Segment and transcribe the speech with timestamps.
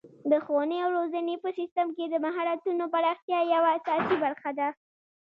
[0.31, 4.67] د ښوونې او روزنې په سیستم کې د مهارتونو پراختیا یوه اساسي برخه ده.